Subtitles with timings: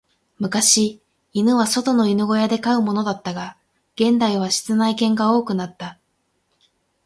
[0.39, 0.99] 昔、
[1.31, 3.55] 犬は外の犬小屋で飼うものだったが、
[3.93, 5.99] 現代は室内犬が多くなった。